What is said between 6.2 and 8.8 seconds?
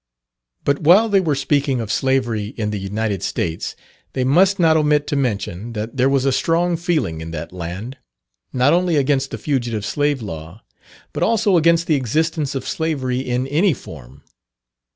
a strong feeling in that land, not